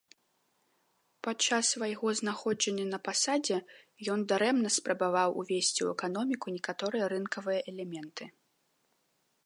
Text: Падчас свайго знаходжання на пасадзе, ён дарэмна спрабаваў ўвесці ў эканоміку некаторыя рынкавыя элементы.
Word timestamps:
Падчас 1.27 1.65
свайго 1.75 2.07
знаходжання 2.19 2.85
на 2.93 2.99
пасадзе, 3.09 3.57
ён 4.15 4.19
дарэмна 4.33 4.69
спрабаваў 4.79 5.29
ўвесці 5.41 5.79
ў 5.83 5.89
эканоміку 5.97 6.47
некаторыя 6.59 7.05
рынкавыя 7.15 7.59
элементы. 7.75 8.23